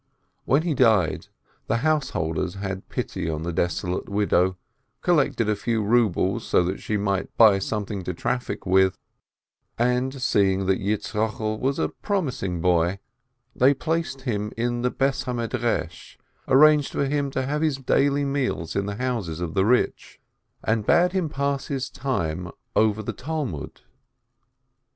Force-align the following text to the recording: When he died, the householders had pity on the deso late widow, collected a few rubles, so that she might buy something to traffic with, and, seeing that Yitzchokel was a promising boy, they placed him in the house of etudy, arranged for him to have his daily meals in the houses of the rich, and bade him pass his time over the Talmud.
When 0.45 0.63
he 0.63 0.73
died, 0.73 1.27
the 1.67 1.77
householders 1.85 2.55
had 2.55 2.89
pity 2.89 3.29
on 3.29 3.43
the 3.43 3.53
deso 3.53 3.97
late 3.99 4.09
widow, 4.09 4.57
collected 5.03 5.47
a 5.47 5.55
few 5.55 5.83
rubles, 5.83 6.43
so 6.43 6.63
that 6.63 6.79
she 6.81 6.97
might 6.97 7.37
buy 7.37 7.59
something 7.59 8.03
to 8.05 8.13
traffic 8.15 8.65
with, 8.65 8.97
and, 9.77 10.19
seeing 10.19 10.65
that 10.65 10.79
Yitzchokel 10.79 11.59
was 11.59 11.77
a 11.77 11.89
promising 11.89 12.61
boy, 12.61 12.97
they 13.55 13.75
placed 13.75 14.21
him 14.21 14.51
in 14.57 14.81
the 14.81 14.89
house 14.99 15.27
of 15.27 15.35
etudy, 15.37 16.17
arranged 16.47 16.91
for 16.93 17.05
him 17.05 17.29
to 17.29 17.45
have 17.45 17.61
his 17.61 17.77
daily 17.77 18.25
meals 18.25 18.75
in 18.75 18.87
the 18.87 18.95
houses 18.95 19.39
of 19.39 19.53
the 19.53 19.65
rich, 19.65 20.19
and 20.63 20.87
bade 20.87 21.11
him 21.11 21.29
pass 21.29 21.67
his 21.67 21.91
time 21.91 22.49
over 22.75 23.03
the 23.03 23.13
Talmud. 23.13 23.81